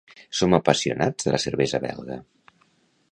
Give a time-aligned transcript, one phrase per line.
[0.37, 2.21] Som apassionats de la cervesa belga.